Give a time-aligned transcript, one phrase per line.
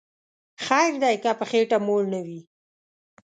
[0.65, 2.39] خیر دی که په خیټه موړ نه وی